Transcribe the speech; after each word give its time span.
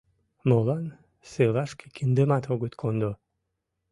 Молан 0.49 0.85
селашке 1.31 1.87
киндымат 1.95 2.43
огыт 2.53 2.73
кондо? 2.81 3.11